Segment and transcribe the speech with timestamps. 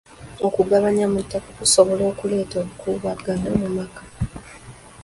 [0.47, 4.03] Okugabanya mu ttaka kusobola okuleeta obukuubagano mu maka.